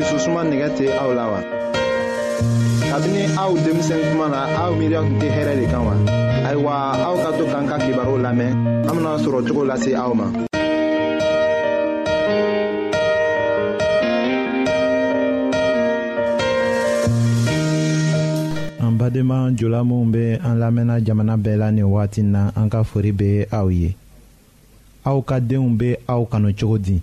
dususuma 0.00 0.40
nɛgɛ 0.48 0.68
tɛ 0.78 0.86
aw 1.02 1.10
la 1.18 1.24
wa. 1.32 1.40
kabini 2.90 3.22
aw 3.42 3.52
denmisɛn 3.64 4.00
kuma 4.10 4.26
na 4.32 4.40
aw 4.64 4.70
miiriya 4.78 5.00
tun 5.04 5.16
tɛ 5.20 5.28
hɛrɛ 5.36 5.52
de 5.60 5.64
kan 5.72 5.82
wa. 5.88 5.94
ayiwa 6.48 6.72
aw 7.06 7.14
ka 7.22 7.30
to 7.38 7.44
k'an 7.52 7.64
ka 7.68 7.76
kibaru 7.84 8.14
lamɛn 8.24 8.50
an 8.88 8.94
bena 8.96 9.12
sɔrɔ 9.24 9.38
cogo 9.46 9.62
lase 9.68 9.92
aw 9.94 10.12
ma. 10.14 10.26
an 18.84 18.94
badenma 18.98 19.38
jola 19.58 19.80
minw 19.84 20.08
be 20.14 20.24
an 20.48 20.54
lamɛnna 20.62 20.96
jamana 21.04 21.36
bɛɛ 21.36 21.56
la 21.58 21.70
nin 21.70 21.84
wagati 21.84 22.22
na 22.22 22.50
an 22.56 22.70
ka 22.70 22.82
fori 22.84 23.10
be 23.12 23.44
aw 23.52 23.68
ye 23.68 23.94
aw 25.04 25.20
ka 25.20 25.38
deenw 25.40 25.68
be 25.76 25.96
aw 26.08 26.24
kanu 26.24 26.52
cogo 26.56 26.78
di 26.82 27.02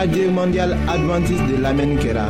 radio 0.00 0.30
mondiale 0.30 0.74
adventiste 0.86 1.48
de 1.48 1.56
l'Amen 1.58 1.98
Kera. 1.98 2.26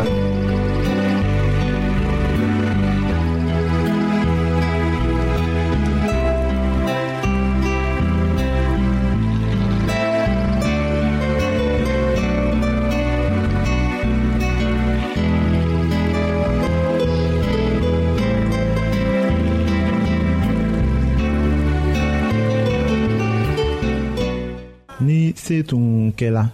ni 25.01 25.33
se 25.37 25.57
tun 25.71 26.13
kɛla 26.19 26.45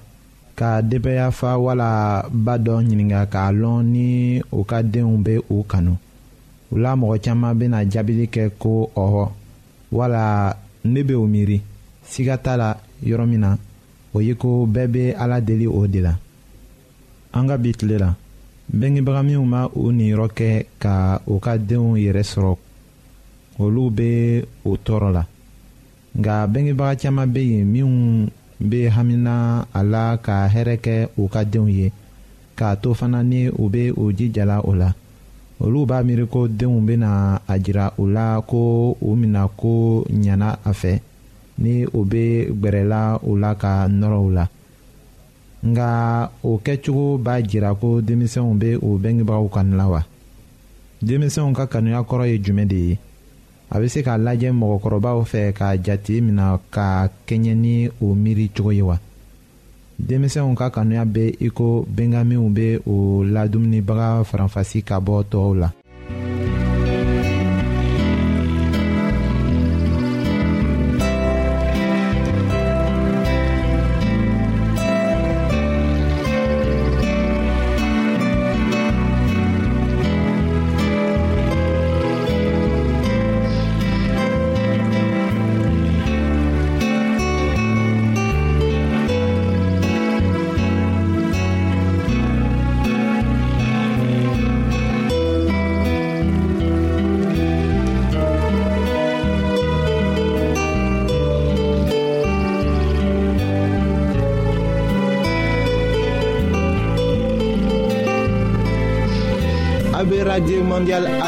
ka 0.54 0.80
denbaya 0.82 1.30
wala 1.58 1.90
ba 2.32 2.54
dɔ 2.64 2.74
ɲininga 2.86 3.20
k'a 3.32 3.44
lɔn 3.60 3.80
ni 3.92 4.08
u 4.52 4.60
ka 4.70 4.78
denw 4.92 5.12
bɛ 5.24 5.34
u 5.54 5.64
kanu 5.70 5.92
u 6.72 6.78
la 6.82 6.90
mɔgɔ 6.98 7.16
caman 7.24 7.54
bɛna 7.58 7.78
jaabili 7.92 8.26
kɛ 8.34 8.44
ko 8.62 8.72
ɔhɔ 9.04 9.24
wala 9.96 10.24
ne 10.92 11.00
bɛ 11.08 11.14
u 11.22 11.26
miiri 11.32 11.58
siga 12.10 12.36
t'a 12.44 12.54
la 12.60 12.70
yɔrɔ 13.08 13.24
min 13.28 13.40
na 13.40 13.50
o 14.14 14.18
ye 14.20 14.34
ko 14.34 14.66
bɛɛ 14.74 14.86
bɛ 14.94 15.02
ala 15.22 15.40
deli 15.40 15.66
o 15.66 15.86
de 15.86 16.00
la 16.00 16.16
an 17.32 17.46
ka 17.48 17.56
bi 17.58 17.72
tile 17.72 17.98
la 17.98 18.14
bɛngebaga 18.72 19.22
minnu 19.26 19.44
ma 19.44 19.68
u 19.74 19.90
niyɔrɔ 19.92 20.28
kɛ 20.38 20.64
ka 20.78 21.20
u 21.26 21.38
ka 21.40 21.56
denw 21.58 21.96
yɛrɛ 21.98 22.22
sɔrɔ 22.32 22.56
olu 23.58 23.90
bɛ 23.90 24.44
o 24.64 24.76
tɔɔrɔ 24.76 25.10
la 25.12 25.26
nka 26.18 26.34
bɛngebaga 26.46 26.96
caman 27.00 27.32
bɛ 27.34 27.40
yen 27.42 27.66
minnu 27.72 28.30
be 28.60 28.88
hamina 28.88 29.66
a 29.72 29.82
la 29.82 30.16
ka 30.22 30.48
hɛrɛ 30.52 30.76
kɛ 30.84 31.08
u 31.16 31.28
ka 31.28 31.42
denw 31.44 31.68
ye 31.68 31.92
k'a 32.56 32.76
to 32.82 32.94
fana 32.94 33.22
ni 33.22 33.48
u 33.48 33.68
be 33.68 33.90
u 33.90 34.12
jijala 34.12 34.60
o 34.62 34.74
la 34.74 34.94
olu 35.60 35.86
b'a 35.86 36.02
miiri 36.04 36.26
ko 36.28 36.48
denw 36.48 36.80
bena 36.86 37.40
a 37.48 37.54
jira 37.58 37.92
u 37.98 38.06
la 38.06 38.40
ko 38.40 38.96
u 39.00 39.16
mina 39.16 39.48
ko 39.48 40.04
ɲana 40.08 40.58
a 40.64 40.72
fɛ 40.72 41.00
ni 41.58 41.84
u 41.86 42.04
be 42.04 42.46
gwɛrɛla 42.50 43.20
u 43.26 43.36
la 43.36 43.54
ka 43.54 43.88
nɔrɔ 43.88 44.18
u 44.26 44.30
la 44.32 44.44
nga 45.66 46.30
o 46.42 46.58
kɛcogo 46.64 47.18
b'a 47.18 47.40
jira 47.42 47.74
ko 47.74 48.00
denmisɛnw 48.00 48.58
be 48.58 48.76
u 48.76 48.98
bengebagaw 48.98 49.48
kanu 49.54 49.76
la 49.76 49.88
wa 49.88 50.00
denmisɛnw 51.02 51.52
ka 51.56 51.66
kanuya 51.66 52.00
kɔrɔ 52.02 52.26
ye 52.30 52.38
jumɛn 52.38 52.68
de 52.68 52.76
ye 52.88 52.98
a 53.74 53.78
bɛ 53.80 53.86
se 53.90 54.00
k'a 54.06 54.16
lajɛ 54.24 54.48
mɔgɔkɔrɔbaw 54.54 55.18
fɛ 55.30 55.40
k'a 55.58 55.70
jate 55.84 56.12
minɛ 56.26 56.60
ka 56.74 56.86
kɛɲɛ 57.26 57.52
ni 57.56 57.88
o 58.04 58.14
miiri 58.22 58.46
cogo 58.54 58.70
ye 58.72 58.82
wa 58.82 58.96
denmisɛnw 59.98 60.54
ka 60.56 60.70
kanuya 60.74 61.02
bɛ 61.04 61.24
i 61.46 61.48
ko 61.50 61.66
bɛngaminw 61.96 62.44
bɛ 62.56 62.66
o 62.86 63.24
ladumunibaga 63.26 64.22
faranfasi 64.30 64.78
ka 64.86 64.96
bɔ 65.00 65.24
tɔw 65.30 65.54
la 65.60 65.68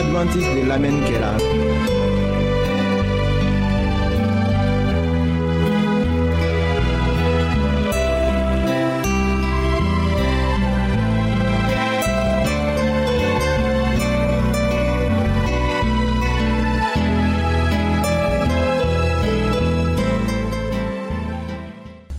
adventiste 0.06 0.52
de 0.58 0.62
lamɛnni 0.70 1.00
kɛra 1.08 1.30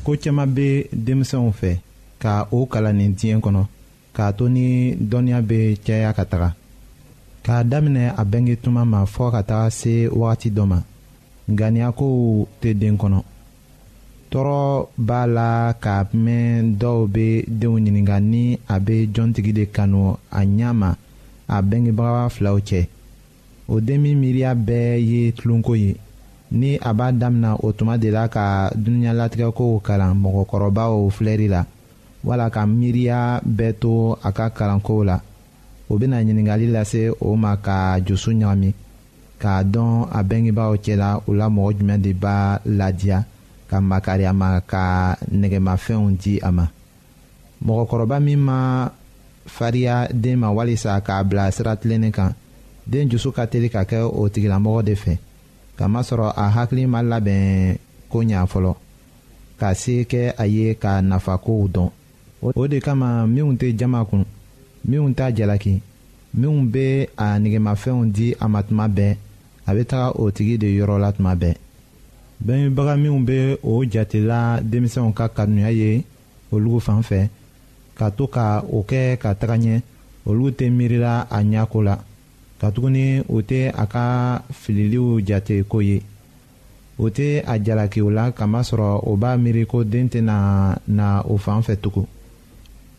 ko 0.04 0.16
caaman 0.22 0.54
be 0.54 0.88
denmisɛnw 1.06 1.52
fɛ 1.60 1.72
ka 2.22 2.34
o 2.58 2.66
kalan 2.72 2.96
nin 3.00 3.12
diɲɛ 3.20 3.38
kɔnɔ 3.46 3.62
k'a 4.16 4.28
to 4.38 4.44
ni 4.56 4.68
dɔnniya 5.12 5.40
be 5.50 5.60
caya 5.86 6.10
ka 6.18 6.24
taga 6.32 6.50
k'a 7.48 7.64
daminɛ 7.72 8.06
a 8.22 8.24
bɛnge 8.32 8.56
tuma 8.64 8.82
ma 8.92 9.00
fɔɔ 9.14 9.30
ka 9.36 9.42
taga 9.50 9.70
se 9.80 9.94
wagati 10.20 10.50
dɔ 10.58 10.64
ma 10.72 10.80
ganiyakow 11.60 12.18
tɛ 12.60 12.70
den 12.80 12.96
kɔnɔ 13.02 13.20
tɔɔrɔ 14.32 14.60
b'a 15.08 15.22
la 15.36 15.50
k'a 15.84 15.98
mɛn 16.26 16.64
dɔw 16.82 16.98
bɛ 17.16 17.26
denw 17.60 17.76
ɲininka 17.82 18.16
ni 18.32 18.44
a 18.74 18.78
bɛ 18.86 18.96
jɔntigi 19.16 19.54
de 19.58 19.64
kanu 19.76 20.18
a 20.30 20.42
ɲɛ 20.44 20.74
ma 20.80 20.90
a 21.48 21.62
bɛngebaga 21.70 22.24
filaw 22.36 22.58
cɛ 22.68 22.82
o 23.70 23.80
den 23.80 24.02
miiriya 24.04 24.52
bɛɛ 24.54 25.00
ye 25.12 25.32
tulonko 25.32 25.76
ye 25.80 25.96
ni 26.52 26.76
a 26.82 26.92
b'a 26.94 27.14
damina 27.18 27.56
o 27.64 27.72
tuma 27.72 27.98
de 28.00 28.10
la 28.12 28.28
ka 28.28 28.70
dunuɲalatigɛkow 28.76 29.80
kalan 29.82 30.16
mɔgɔkɔrɔbaw 30.22 31.10
filɛli 31.16 31.48
la 31.50 31.64
wala 32.24 32.50
ka 32.50 32.66
miiriya 32.68 33.40
bɛɛ 33.42 33.74
to 33.80 34.18
a 34.24 34.32
ka 34.34 34.50
kalankow 34.50 35.04
la 35.06 35.20
o 35.90 35.98
bena 35.98 36.22
ɲiningali 36.24 36.68
lase 36.68 37.10
o 37.20 37.36
ma 37.36 37.56
ka 37.66 38.00
jusu 38.06 38.32
ɲagami 38.40 38.70
k'a 39.42 39.56
dɔn 39.74 39.94
a 40.12 40.20
bɛngebaaw 40.30 40.74
cɛla 40.84 41.10
o 41.28 41.34
la 41.40 41.46
mɔgɔ 41.56 41.72
jumɛn 41.78 42.02
de 42.04 42.12
b'a 42.14 42.60
ladiya 42.78 43.24
ka 43.70 43.78
makari 43.90 44.26
a 44.30 44.34
ma 44.34 44.62
ka 44.72 45.16
nɛgɛmafɛnw 45.40 46.10
di 46.22 46.34
a 46.42 46.50
ma 46.52 46.66
mɔgɔkɔrɔba 47.66 48.18
min 48.26 48.40
ma 48.40 48.90
fariya 49.46 50.08
den 50.14 50.38
ma 50.40 50.50
walisa 50.52 51.00
k'a 51.02 51.24
bila 51.24 51.52
sira 51.52 51.76
tilennen 51.76 52.12
kan 52.12 52.34
den 52.86 53.10
jusu 53.10 53.32
ka 53.32 53.46
teli 53.48 53.70
ka 53.72 53.84
kɛ 53.86 54.02
o 54.04 54.28
tigilamɔgɔ 54.30 54.84
de 54.84 54.94
fɛ 54.96 55.18
kamasɔrɔ 55.78 56.34
a 56.36 56.50
hakili 56.52 56.88
ma 56.88 57.00
labɛn 57.02 57.78
ko 58.10 58.20
ɲa 58.24 58.44
fɔlɔ 58.46 58.76
ka 59.60 59.74
se 59.74 60.04
kɛ 60.04 60.34
a 60.38 60.46
ye 60.48 60.74
ka 60.76 61.00
nafakow 61.02 61.70
dɔn 61.72 61.90
o 62.42 62.68
de 62.68 62.80
kama 62.82 63.26
minw 63.28 63.54
tɛ 63.56 63.76
jama 63.78 64.04
kun 64.04 64.26
minw 64.86 65.14
t'a 65.18 65.32
jalaki 65.36 65.76
minw 66.40 66.66
be 66.74 67.10
a 67.18 67.28
negemafɛnw 67.40 68.12
di 68.16 68.34
a 68.40 68.48
ma 68.48 68.62
tuma 68.64 68.86
bɛɛ 68.88 69.16
a 69.66 69.74
be 69.76 69.82
taga 69.92 70.08
o 70.22 70.32
tigi 70.32 70.58
de 70.58 70.68
yɔrɔ 70.78 70.96
la 71.00 71.12
tuma 71.14 71.34
bɛɛ 71.36 71.56
bɛnbaga 72.46 72.96
minw 73.04 73.20
be 73.28 73.58
o 73.64 73.84
jatela 73.92 74.60
denmisɛnw 74.62 75.12
ka 75.16 75.28
kanuya 75.30 75.72
ye 75.72 76.04
olugu 76.52 76.80
fan 76.82 77.02
fɛ 77.10 77.20
ka 77.96 78.10
to 78.12 78.26
ka 78.28 78.62
o 78.72 78.84
kɛ 78.90 79.18
ka 79.20 79.34
taga 79.40 79.56
ɲɛ 79.58 79.76
olu 80.30 80.52
tɛ 80.58 80.70
miirila 80.78 81.28
a 81.30 81.38
ɲako 81.44 81.80
la 81.88 81.96
katuguni 82.62 83.22
o 83.30 83.38
tɛ 83.50 83.72
a 83.74 83.86
ka 83.94 84.04
fililiw 84.60 85.20
jate 85.28 85.64
ko 85.68 85.80
ye 85.82 86.02
o 87.00 87.10
tɛ 87.10 87.44
a 87.48 87.58
jalaki 87.64 88.02
o 88.02 88.10
la 88.10 88.32
kamasɔrɔ 88.32 89.02
o 89.08 89.16
b'a 89.18 89.38
miiri 89.38 89.64
ko 89.68 89.84
den 89.84 90.08
tɛna 90.10 90.78
na 90.88 91.22
o 91.22 91.38
fan 91.38 91.62
fɛ 91.62 91.76
tugun 91.78 92.08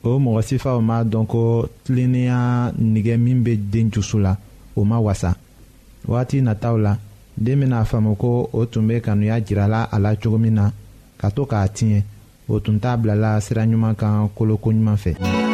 o 0.02 0.18
mɔgɔ 0.18 0.40
sifaw 0.48 0.78
m'a 0.80 1.04
dɔn 1.04 1.26
ko 1.26 1.68
tilennenya 1.84 2.72
nɛgɛ 2.78 3.16
min 3.18 3.42
bɛ 3.44 3.56
den 3.70 3.90
jusu 3.90 4.18
la 4.18 4.36
o 4.76 4.84
ma 4.84 4.98
wasa 4.98 5.34
wagati 6.06 6.40
nataw 6.42 6.78
la 6.78 6.96
den 7.36 7.60
bɛna 7.60 7.84
faamu 7.84 8.14
ko 8.16 8.48
o 8.52 8.64
tun 8.66 8.86
bɛ 8.88 9.00
kanuya 9.02 9.40
jirala 9.40 9.88
a 9.90 9.98
la 9.98 10.14
cogo 10.16 10.38
min 10.38 10.54
na 10.54 10.70
ka 11.18 11.30
to 11.30 11.44
k'a 11.46 11.66
tiɲɛ 11.68 12.02
o 12.48 12.60
tun 12.60 12.78
t'a 12.78 12.96
bilala 12.96 13.40
sira 13.40 13.64
ɲuman 13.66 13.94
kan 13.96 14.28
koloko 14.36 14.70
ɲuman 14.72 14.96
fɛ. 14.96 15.47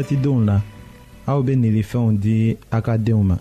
fɛtidenw 0.00 0.38
la 0.48 0.56
aw 1.30 1.38
be 1.46 1.52
nilifɛnw 1.62 2.08
di 2.24 2.36
a 2.76 2.78
ka 2.86 2.94
denw 3.06 3.22
ma 3.30 3.36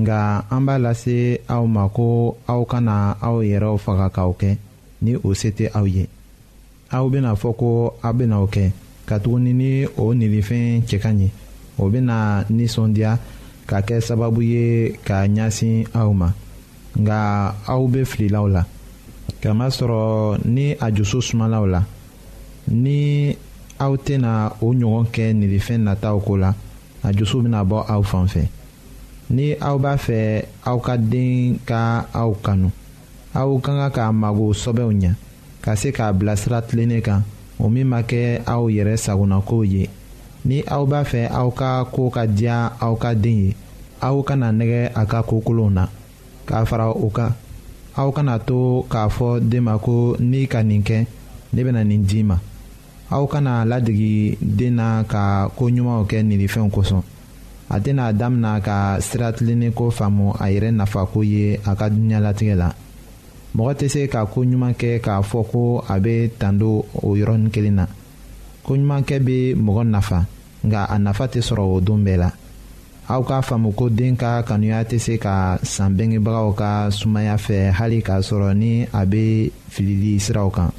nga 0.00 0.18
an 0.54 0.62
b'a 0.66 0.76
lase 0.84 1.18
aw 1.54 1.64
ma 1.76 1.82
ko 1.96 2.06
aw 2.52 2.60
kana 2.70 2.94
aw 3.28 3.36
yɛrɛw 3.50 3.76
faga 3.84 4.06
k'aw 4.16 4.32
kɛ 4.40 4.50
ni 5.04 5.12
o 5.26 5.28
se 5.40 5.48
tɛ 5.56 5.66
aw 5.78 5.86
ye 5.96 6.04
aw 6.96 7.04
bena 7.12 7.30
fɔ 7.40 7.50
ko 7.60 7.70
aw 8.06 8.12
bena 8.18 8.36
o 8.44 8.46
kɛ 8.54 8.64
katuguni 9.08 9.52
ni 9.60 9.70
o 10.02 10.14
nilifɛn 10.18 10.82
cɛ 10.88 10.96
ka 11.04 11.10
ɲi 11.18 11.28
o 11.82 11.84
bena 11.92 12.16
ninsɔndiya 12.56 13.12
ka 13.68 13.78
kɛ 13.86 13.96
sababu 14.08 14.40
ye 14.52 14.92
ka 15.06 15.26
ɲasin 15.26 15.86
aw 16.00 16.10
ma 16.20 16.28
nga 17.02 17.18
aw 17.72 17.82
be 17.92 18.00
fililaw 18.12 18.46
la 18.54 18.62
kamasɔrɔ 19.42 20.00
ni 20.44 20.64
a 20.84 20.86
jusu 20.96 21.18
sumalaw 21.20 21.64
la 21.66 21.80
ni 22.84 22.98
aw 23.84 23.92
tena 24.04 24.32
o 24.64 24.74
ɲɔgɔn 24.78 25.06
kɛ 25.14 25.24
nilifɛn 25.38 25.80
nataw 25.86 26.16
ko 26.26 26.36
la 26.36 26.50
a 27.06 27.12
jusu 27.16 27.36
bena 27.42 27.60
bɔ 27.70 27.78
aw 27.94 28.02
fan 28.10 28.26
fɛ 28.32 28.42
ni 29.34 29.54
aw 29.68 29.76
b'a 29.78 29.94
fɛ 30.04 30.44
aw 30.70 30.78
ka 30.86 30.94
den 30.96 31.56
ka 31.68 32.04
aw 32.12 32.30
kanu 32.44 32.68
aw 33.40 33.50
ka 33.64 33.72
ka 33.80 33.88
k'a 33.96 34.12
mago 34.12 34.52
sɔbɛw 34.52 34.90
ɲa 35.02 35.10
ka 35.64 35.74
se 35.76 35.90
k'a 35.96 36.12
bila 36.12 36.36
sira 36.36 36.60
tilennen 36.62 37.00
kan 37.00 37.22
o 37.58 37.68
min 37.68 37.86
ma 37.88 38.00
kɛ 38.02 38.42
aw 38.46 38.68
yɛrɛ 38.68 38.96
sagonakow 39.00 39.64
ye 39.64 39.88
ni 40.44 40.62
aw 40.68 40.84
b'a 40.86 41.00
fɛ 41.04 41.30
aw 41.32 41.48
ka 41.50 41.84
koo 41.84 42.10
ka 42.10 42.26
diya 42.26 42.72
aw 42.80 42.94
ka 42.96 43.14
den 43.14 43.36
ye 43.44 43.56
aw 44.02 44.22
kana 44.22 44.52
nɛgɛ 44.52 44.90
a 44.94 45.06
ka 45.06 45.22
kokolonw 45.22 45.70
na 45.72 45.86
k'a 46.46 46.66
fara 46.66 46.90
o 46.92 47.08
kan 47.08 47.32
aw 47.96 48.10
kana 48.12 48.38
to 48.40 48.84
k'a 48.90 49.08
fɔ 49.08 49.40
den 49.40 49.62
ma 49.64 49.78
ko 49.78 50.16
n'i 50.20 50.46
ka 50.46 50.60
nin 50.62 50.82
kɛ 50.82 51.06
ne 51.52 51.64
bena 51.64 51.82
nin 51.82 52.04
d'i 52.04 52.22
ma 52.22 52.36
aw 53.10 53.26
kana 53.26 53.64
ladegi 53.66 54.38
den 54.40 54.76
na 54.80 55.02
ka 55.10 55.48
koo 55.58 55.68
ɲumanw 55.74 56.06
kɛ 56.10 56.18
ninifɛnw 56.22 56.70
kosɔn 56.74 57.02
a 57.68 57.76
tɛna 57.82 58.04
damina 58.20 58.52
ka 58.66 58.78
siratileninko 59.06 59.84
faamu 59.96 60.26
a 60.38 60.46
yɛrɛ 60.54 60.70
nafako 60.78 61.18
ye 61.32 61.44
a 61.64 61.72
ka 61.78 61.86
duniɲalatigɛ 61.92 62.54
la 62.62 62.68
mɔgɔ 63.56 63.72
tɛ 63.78 63.86
se 63.92 64.06
ka 64.08 64.20
koɲuman 64.32 64.74
kɛ 64.80 64.90
k'a 65.04 65.16
fɔ 65.30 65.40
ko 65.52 65.62
a 65.88 65.94
bɛ 66.04 66.30
tando 66.38 66.84
o 67.02 67.08
yɔrɔnin 67.18 67.50
kelen 67.54 67.74
na 67.80 67.86
koɲumankɛ 68.66 69.16
bɛ 69.26 69.36
mɔgɔ 69.58 69.82
nafa 69.90 70.24
nka 70.64 70.84
a 70.94 70.98
nafa 70.98 71.24
tɛ 71.26 71.40
sɔrɔ 71.48 71.64
o 71.76 71.80
don 71.80 72.04
bɛɛ 72.04 72.16
la 72.18 72.30
aw 73.08 73.22
k'a 73.22 73.42
faamu 73.42 73.72
ko 73.76 73.88
den 73.88 74.14
ka 74.16 74.40
kanuya 74.42 74.84
tɛ 74.84 74.98
se 75.00 75.18
ka 75.18 75.58
san 75.62 75.96
bengebagaw 75.96 76.52
ka 76.56 76.70
sumaya 76.90 77.34
fɛ 77.36 77.72
hali 77.72 78.02
k'a 78.02 78.22
sɔrɔ 78.22 78.54
ni 78.56 78.84
a 78.92 79.02
bɛ 79.04 79.50
filili 79.68 80.16
siraw 80.20 80.48
kan. 80.54 80.70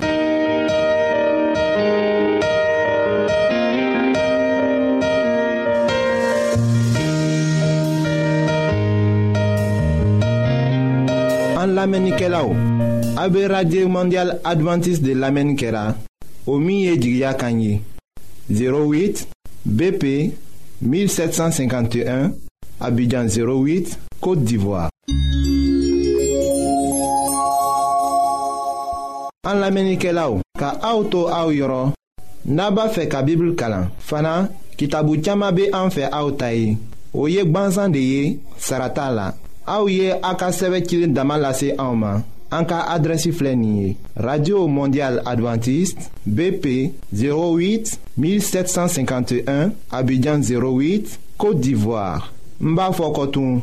A 12.50 13.30
be 13.30 13.48
radye 13.48 13.86
mandyal 13.86 14.40
Adventist 14.44 15.04
de 15.04 15.14
lamen 15.14 15.56
kera 15.56 15.96
O 16.48 16.58
miye 16.58 16.98
di 16.98 17.20
gya 17.20 17.34
kanyi 17.36 17.82
08 18.50 19.26
BP 19.66 20.32
1751 20.82 22.34
Abidjan 22.82 23.28
08, 23.28 23.94
Kote 24.20 24.42
d'Ivoire 24.44 24.90
An 29.44 29.60
lamen 29.62 29.94
ike 29.94 30.10
la 30.14 30.26
ou 30.32 30.42
Ka 30.58 30.74
a 30.82 30.96
ou 30.98 31.06
tou 31.14 31.30
a 31.30 31.44
ou 31.46 31.54
yoron 31.54 31.94
Naba 32.50 32.88
fe 32.90 33.06
ka 33.06 33.22
bibl 33.22 33.54
kalan 33.54 33.92
Fana, 34.00 34.50
ki 34.78 34.90
tabou 34.90 35.22
tchama 35.22 35.52
be 35.54 35.70
an 35.78 35.94
fe 35.94 36.10
a 36.10 36.26
ou 36.26 36.34
tayi 36.34 36.74
O 37.14 37.30
yek 37.30 37.54
ban 37.54 37.70
zan 37.78 37.94
de 37.94 38.02
ye, 38.02 38.26
sarata 38.58 39.12
la 39.14 39.30
Aouye 39.72 40.12
Aka 40.22 40.48
a 40.48 40.52
Damalase 40.52 41.72
Aoma. 41.78 42.24
Anka 42.52 43.00
dama 43.00 43.08
lase 43.08 43.98
radio 44.18 44.68
mondial 44.68 45.22
Adventiste, 45.26 46.10
bp 46.26 46.92
08 47.14 47.98
1751 48.18 49.72
abidjan 49.90 50.42
08 50.42 51.18
côte 51.38 51.62
d'ivoire 51.62 52.34
Mbafokotoum. 52.60 53.62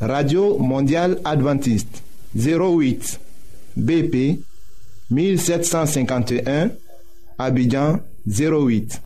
radio 0.00 0.58
mondial 0.58 1.20
adventiste 1.24 2.02
08 2.34 3.20
bp 3.76 4.40
1751 5.12 6.70
abidjan 7.38 8.00
08 8.26 9.04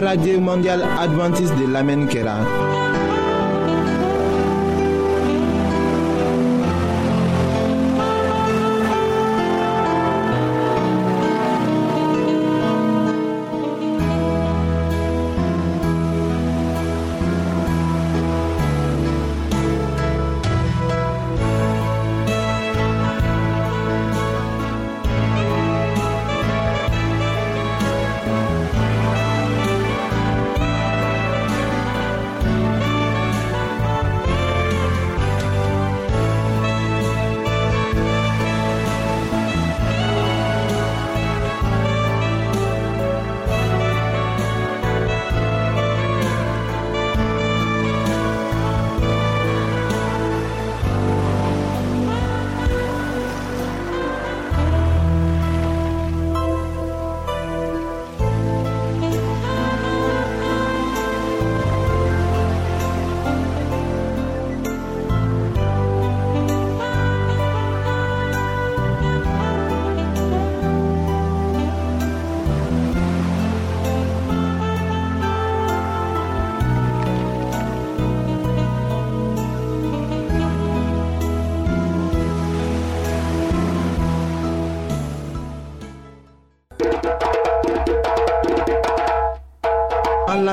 radio 0.00 0.40
mondial 0.40 0.82
adventiste 0.82 1.54
de 1.54 1.66
l'Amen 1.68 2.00
Menquera 2.00 2.73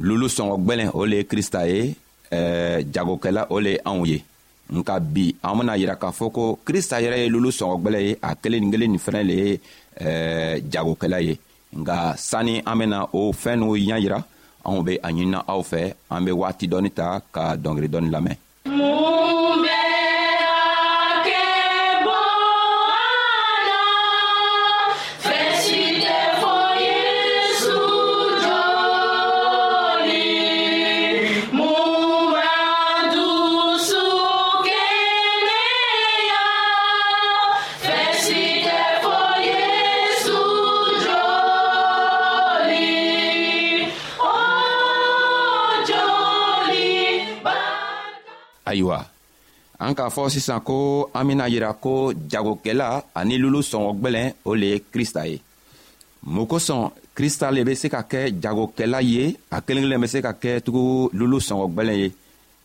lulu 0.00 0.26
sɔngɔ 0.28 0.56
gwɛlɛn 0.64 0.90
o 0.96 1.04
le 1.06 1.16
ye 1.16 1.24
krista 1.24 1.66
ye 1.68 1.94
ɛɛ 2.32 2.38
eh, 2.38 2.84
jagokɛla 2.92 3.46
o 3.52 3.58
le 3.60 3.70
ye 3.76 3.80
anw 3.84 4.04
ye 4.06 4.20
nka 4.72 5.00
bi 5.02 5.34
an 5.42 5.56
bena 5.58 5.74
yira 5.76 5.96
k'a 5.98 6.12
fɔ 6.14 6.30
ko 6.32 6.58
krista 6.64 7.00
yɛrɛ 7.02 7.16
ye 7.24 7.28
lulu 7.28 7.50
sɔngɔ 7.50 7.76
gwɛlɛn 7.82 8.02
ye 8.08 8.16
a 8.22 8.34
kelen 8.36 8.60
nin 8.60 8.70
kelen 8.72 8.90
nin 8.94 9.00
fɛnɛ 9.06 9.22
le 9.28 9.34
ye 9.34 9.60
ɛɛ 10.00 10.10
eh, 10.10 10.62
jagokɛla 10.72 11.18
ye 11.22 11.34
nka 11.78 12.14
sanni 12.16 12.62
an 12.66 12.78
bena 12.78 13.06
o 13.12 13.32
fɛɛn 13.32 13.58
n'u 13.60 13.76
ɲa 13.76 13.98
yira 14.00 14.18
anw 14.64 14.82
be 14.84 14.96
a 15.02 15.08
ɲinina 15.10 15.44
aw 15.48 15.60
fɛ 15.62 15.94
an 16.10 16.24
be 16.24 16.30
waati 16.32 16.66
dɔɔni 16.68 16.90
ta 16.94 17.20
ka 17.32 17.56
dɔngeri 17.56 17.88
dɔɔni 17.88 18.10
lamɛn 18.10 18.36
ayiwa 48.70 49.00
an 49.84 49.94
k'a 49.96 50.08
fɔ 50.14 50.28
sisan 50.34 50.60
ko 50.66 50.78
an 51.14 51.26
bena 51.28 51.48
yira 51.52 51.72
ko 51.72 52.12
jagokɛla 52.30 52.86
ani 53.18 53.38
lulu 53.38 53.60
sɔngɔgwɛlɛn 53.70 54.34
o 54.44 54.54
le 54.54 54.66
ye 54.72 54.78
krista 54.92 55.26
ye 55.28 55.40
mun 56.22 56.46
kosɔn 56.46 56.90
krista 57.16 57.50
le 57.50 57.64
be 57.64 57.74
se 57.74 57.88
ka 57.88 58.02
kɛ 58.02 58.30
jagokɛla 58.42 59.02
ye 59.02 59.36
a 59.50 59.60
kelen 59.62 59.84
kelen 59.84 60.00
be 60.00 60.06
se 60.06 60.22
ka 60.22 60.32
kɛ 60.32 60.60
tugu 60.64 61.08
lulu 61.12 61.38
sɔngɔgwɛlɛn 61.40 61.98
ye 62.02 62.12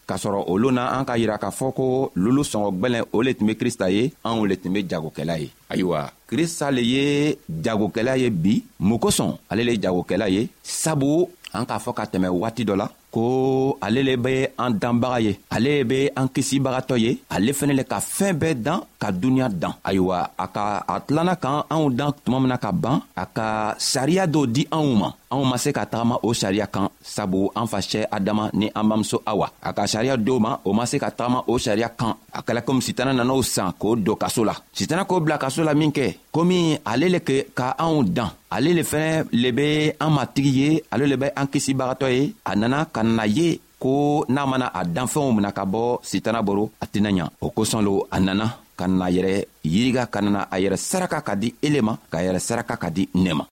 k'a 0.08 0.18
sɔrɔ 0.18 0.44
o 0.52 0.58
loon 0.58 0.76
na 0.76 1.00
an 1.00 1.06
k'a 1.06 1.18
yira 1.18 1.38
k'a 1.40 1.52
fɔ 1.52 1.72
ko 1.76 2.12
lulu 2.24 2.44
sɔngɔgwɛlɛn 2.44 3.06
o 3.14 3.22
le 3.24 3.34
tun 3.34 3.48
be 3.48 3.54
krista 3.56 3.90
ye 3.92 4.12
anw 4.26 4.46
le 4.48 4.56
tun 4.58 4.74
be 4.74 4.84
jagokɛla 4.90 5.40
ye 5.40 5.50
ayiwa 5.70 6.12
krista 6.30 6.70
le 6.72 6.82
ye 6.84 7.36
jagokɛla 7.50 8.18
ye 8.20 8.30
bi 8.30 8.62
mun 8.80 9.00
kosɔn 9.00 9.38
ale 9.50 9.64
le 9.64 9.72
ye 9.74 9.78
jagokɛla 9.82 10.30
ye 10.30 10.50
sabu 10.62 11.28
an 11.54 11.66
k'a 11.66 11.80
fɔ 11.80 11.94
ka 11.94 12.04
tɛmɛ 12.06 12.28
waati 12.30 12.66
dɔ 12.66 12.76
la 12.78 12.90
ko 13.16 13.78
ale 13.86 14.02
le 14.08 14.16
be 14.26 14.34
an 14.64 14.76
danbaga 14.82 15.20
ye 15.26 15.34
ale 15.56 15.72
be 15.90 16.00
an 16.20 16.28
kisibagatɔ 16.36 16.96
ye 17.04 17.12
ale 17.36 17.52
fɛnɛ 17.58 17.74
le 17.80 17.84
ka 17.92 18.00
fɛɛn 18.16 18.36
bɛɛ 18.42 18.54
dan 18.66 18.80
ka 19.02 19.08
duniɲa 19.22 19.48
dan 19.62 19.74
ayiwa 19.90 20.18
a 20.44 20.46
ka 20.56 20.66
a 20.94 20.96
tilanna 21.06 21.36
k'an 21.44 21.64
anw 21.74 21.86
dan 22.00 22.12
tuma 22.24 22.38
min 22.44 22.52
na 22.54 22.58
ka 22.66 22.72
ban 22.84 22.98
a 23.24 23.26
ka 23.38 23.48
sariya 23.92 24.24
dɔ 24.34 24.42
di 24.56 24.64
anw 24.78 24.90
ma 25.02 25.10
anw 25.36 25.44
ma 25.52 25.58
se 25.64 25.70
ka 25.78 25.84
tagama 25.92 26.16
o 26.28 26.30
sariya 26.42 26.64
kan 26.74 26.88
sabu 27.16 27.40
an 27.60 27.68
facɛ 27.72 28.02
adama 28.16 28.44
ni 28.60 28.68
an 28.80 28.86
bamuso 28.90 29.18
awa 29.32 29.48
a 29.68 29.70
ka 29.78 29.84
sariya 29.94 30.14
dow 30.28 30.40
ma 30.46 30.52
o 30.68 30.72
ma 30.78 30.84
se 30.92 30.98
ka 31.04 31.10
tagama 31.18 31.40
o 31.52 31.54
sariya 31.66 31.90
kan 32.00 32.14
a 32.38 32.40
kɛla 32.48 32.62
komi 32.68 32.82
sitana 32.88 33.12
nan'o 33.20 33.42
san 33.56 33.70
k'o 33.80 33.92
don 34.06 34.16
kaso 34.22 34.42
la 34.50 34.56
sitana 34.78 35.04
k'o 35.10 35.20
bila 35.24 35.36
kaso 35.44 35.62
la 35.68 35.74
minkɛ 35.82 36.06
komi 36.36 36.58
ale 36.92 37.08
le 37.14 37.20
ka 37.58 37.68
anw 37.84 37.96
dan 38.16 38.30
ale 38.56 38.70
le 38.78 38.84
fɛnɛ 38.92 39.12
le 39.42 39.50
be 39.58 39.68
an 40.04 40.12
matigi 40.16 40.52
ye 40.60 40.70
ale 40.94 41.06
le 41.12 41.16
be 41.22 41.28
an 41.40 41.48
kisibagatɔ 41.54 42.08
ye 42.16 42.22
a 42.50 42.52
nana 42.62 42.78
ka 42.96 43.02
nana 43.08 43.24
ye 43.38 43.48
ko 43.84 43.92
n'a 44.34 44.42
mana 44.52 44.68
a 44.80 44.82
danfɛnw 44.96 45.30
mina 45.36 45.50
ka 45.58 45.64
bɔ 45.74 45.84
sitana 46.10 46.40
boro 46.48 46.64
a 46.84 46.86
tɛna 46.92 47.10
ɲa 47.18 47.26
o 47.46 47.48
kosɔn 47.58 47.84
lo 47.88 47.94
a 48.16 48.18
nana 48.20 48.46
ka 48.80 48.86
nana 48.92 49.06
yɛrɛ 49.16 49.34
yiriga 49.74 50.04
ka 50.14 50.20
nana 50.26 50.42
a 50.54 50.56
yɛrɛ 50.64 50.78
saraka 50.90 51.20
ka 51.28 51.34
di 51.42 51.50
ele 51.66 51.80
ma 51.88 51.94
k'a 52.12 52.24
yɛrɛ 52.26 52.40
saraka 52.48 52.76
ka 52.84 52.90
di 52.98 53.04
ne 53.26 53.34
ma 53.40 53.46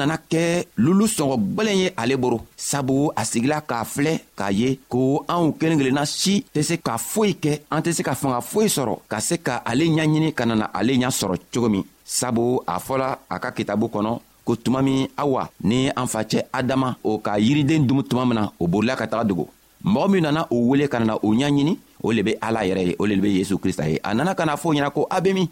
nana 0.00 0.16
kɛ 0.32 0.40
lulu 0.84 1.04
sɔngɔ 1.16 1.34
gwɛlɛn 1.54 1.78
ye 1.82 1.88
ale 2.00 2.14
boro 2.22 2.38
sabu 2.56 2.94
a 3.20 3.22
sigila 3.30 3.58
k'a 3.68 3.84
filɛ 3.94 4.12
k'a 4.38 4.50
ye 4.60 4.68
ko 4.88 4.98
anw 5.32 5.44
kelen 5.60 5.78
kelenna 5.80 6.04
si 6.06 6.34
tɛ 6.54 6.60
se 6.68 6.74
ka 6.86 6.94
foyi 7.12 7.32
kɛ 7.42 7.52
an 7.74 7.80
tɛ 7.84 7.90
se 7.96 8.02
ka 8.08 8.14
fanga 8.14 8.40
foyi 8.40 8.68
sɔrɔ 8.76 8.94
ka 9.10 9.18
se 9.28 9.34
ka 9.46 9.54
ale 9.70 9.84
ɲaɲini 9.94 10.32
ka 10.38 10.44
nana 10.46 10.66
ale 10.78 10.92
ɲa 11.00 11.10
sɔrɔ 11.18 11.34
cogo 11.52 11.68
min 11.68 11.84
sabu 12.18 12.60
a 12.66 12.74
fɔla 12.86 13.08
a 13.28 13.36
ka 13.42 13.50
kitabu 13.52 13.86
kɔnɔ 13.94 14.12
ko 14.44 14.56
tuma 14.56 14.80
min 14.82 15.06
awa 15.18 15.48
ni 15.62 15.88
an 15.90 16.06
facɛ 16.14 16.38
adama 16.52 16.96
o 17.04 17.18
ka 17.18 17.36
yiriden 17.38 17.86
dumu 17.86 18.02
tuma 18.02 18.24
min 18.26 18.36
na 18.40 18.48
o 18.60 18.66
borila 18.66 18.96
ka 18.96 19.06
taga 19.06 19.24
dogo 19.28 19.48
mɔgɔ 19.84 20.10
min 20.12 20.22
nana 20.22 20.46
o 20.50 20.56
wele 20.70 20.88
ka 20.88 20.98
nana 20.98 21.14
o 21.22 21.30
ɲaɲini 21.34 21.76
o 22.02 22.10
le 22.12 22.22
be 22.22 22.32
ala 22.42 22.60
yɛrɛ 22.64 22.82
ye 22.88 22.96
o 22.98 23.04
le 23.06 23.16
be 23.16 23.28
yezu 23.42 23.58
krista 23.58 23.84
ye 23.90 23.98
a 24.02 24.14
nana 24.14 24.34
ka 24.34 24.44
na 24.46 24.56
fɔ 24.56 24.72
ɲɛna 24.74 24.90
ko 24.92 25.06
a 25.10 25.20
be 25.20 25.32
min 25.32 25.48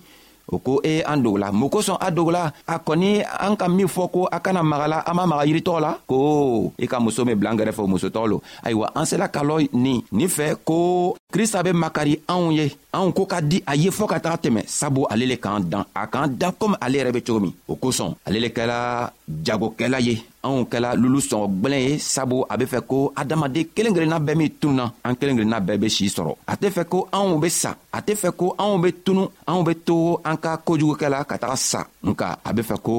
o 0.48 0.58
ko 0.58 0.80
e 0.82 1.02
an 1.04 1.20
dogola 1.20 1.52
mun 1.52 1.68
kosɔn 1.68 1.96
a 2.00 2.10
dogola 2.10 2.52
a 2.66 2.78
kɔni 2.80 3.20
an 3.24 3.56
ka 3.56 3.68
min 3.68 3.86
fɔ 3.86 4.10
ko 4.10 4.28
a 4.32 4.40
kana 4.40 4.62
magala 4.62 5.04
an 5.06 5.14
ma 5.16 5.26
maga 5.26 5.44
yiritɔgɔ 5.44 5.80
la 5.80 5.98
ko 6.06 6.72
i 6.78 6.84
e 6.84 6.88
ka 6.88 7.00
muso 7.00 7.24
min 7.24 7.36
bila 7.36 7.50
an 7.52 7.58
kɛrɛfɛ 7.58 7.82
o 7.82 7.86
musotɔgɔ 7.86 8.28
lo 8.28 8.40
ayiwa 8.64 8.92
an 8.94 9.04
sela 9.04 9.28
ka 9.28 9.42
lɔ 9.44 9.68
nin 9.72 10.02
nin 10.12 10.28
fɛ 10.28 10.56
ko 10.64 11.16
krista 11.32 11.62
be 11.62 11.70
makari 11.72 12.20
anw 12.28 12.52
ye 12.52 12.72
anw 12.94 13.12
ko 13.14 13.26
ka 13.26 13.40
di 13.40 13.62
a 13.66 13.76
ye 13.76 13.90
fɔɔ 13.90 14.06
ka 14.08 14.18
taga 14.20 14.36
tɛmɛ 14.38 14.64
sabu 14.66 15.04
ale 15.10 15.26
le 15.26 15.36
k'an 15.36 15.60
dan 15.68 15.84
a 15.94 16.06
k'an 16.06 16.28
da 16.38 16.50
komi 16.52 16.76
ale 16.80 16.96
yɛrɛ 16.98 17.12
be 17.12 17.20
cogo 17.22 17.40
min 17.40 17.52
o 17.68 17.76
kosɔn 17.76 18.14
ale 18.26 18.40
le 18.40 18.48
kɛla 18.48 19.10
jagokɛla 19.28 20.00
ye 20.00 20.24
anw 20.44 20.64
kɛla 20.64 20.96
lulu 20.96 21.20
sɔngɔ 21.20 21.46
gwɛlɛn 21.60 21.82
ye 21.90 21.98
sabu 21.98 22.44
a 22.48 22.56
be 22.56 22.64
fɛ 22.64 22.80
ko 22.88 23.12
adamaden 23.14 23.66
kelen 23.76 23.92
kelenna 23.92 24.18
bɛɛ 24.18 24.34
min 24.36 24.50
tununa 24.60 24.92
an 25.04 25.14
kelen 25.16 25.36
kelenna 25.36 25.60
bɛɛ 25.60 25.76
be 25.80 25.88
sii 25.90 26.08
sɔrɔ 26.08 26.32
a 26.46 26.54
tɛ 26.56 26.70
fɛ 26.72 26.84
ko 26.88 27.08
anw 27.12 27.38
be 27.40 27.48
sa 27.50 27.74
a 27.92 28.00
tɛ 28.02 28.14
fɛ 28.16 28.32
ko 28.36 28.54
anw 28.58 28.78
be 28.82 28.92
tunu 29.04 29.28
anw 29.46 29.62
be 29.66 29.74
to 29.74 30.16
an 30.24 30.37
ka 30.42 30.56
kojugukɛla 30.64 31.26
ka 31.28 31.36
taga 31.42 31.56
sa 31.58 31.80
nka 32.06 32.28
a 32.48 32.50
be 32.54 32.62
fɛ 32.62 32.76
ko 32.86 32.94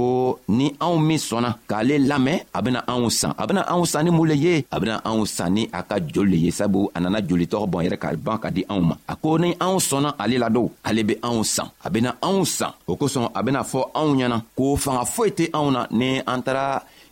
ni 0.58 0.68
anw 0.86 0.96
min 1.08 1.18
sɔnna 1.18 1.50
k'ale 1.70 1.96
lamɛn 2.10 2.38
a 2.54 2.60
bena 2.62 2.80
anw 2.92 3.08
san 3.20 3.32
a 3.38 3.44
bena 3.48 3.62
anw 3.74 3.84
san 3.92 4.04
ni 4.06 4.12
mun 4.12 4.28
le 4.30 4.36
ye 4.46 4.54
a 4.76 4.78
bena 4.80 5.00
anw 5.10 5.24
san 5.26 5.54
ni 5.56 5.64
a 5.72 5.80
ka 5.90 5.96
joli 6.00 6.30
le 6.32 6.38
ye 6.46 6.52
sabu 6.52 6.90
a 6.96 6.98
nana 7.00 7.20
jolitɔgɔ 7.28 7.66
bɔn 7.72 7.82
yɛrɛ 7.88 7.98
ka 8.04 8.08
ban 8.26 8.38
ka 8.44 8.50
di 8.52 8.62
anw 8.72 8.82
ma 8.90 8.96
a 9.12 9.14
ko 9.16 9.38
ni 9.40 9.56
anw 9.66 9.78
sɔnna 9.90 10.10
ale 10.22 10.36
ladon 10.44 10.68
ale 10.84 11.02
be 11.04 11.16
anw 11.28 11.42
san 11.44 11.68
a 11.86 11.88
bena 11.90 12.12
anw 12.28 12.46
san 12.46 12.72
o 12.88 12.96
kosɔn 13.00 13.32
a 13.34 13.40
bena 13.44 13.64
fɔ 13.64 13.80
anw 14.00 14.12
ɲɛna 14.20 14.38
ko 14.58 14.76
fanga 14.76 15.04
foyi 15.06 15.32
tɛ 15.32 15.46
anw 15.58 15.68
na 15.72 15.82
ni 15.92 16.20
an 16.26 16.42
tara 16.44 16.84